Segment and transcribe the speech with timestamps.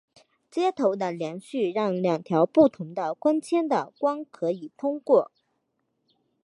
[0.49, 5.31] 接头的接续让两条不同的光纤的光可以通过。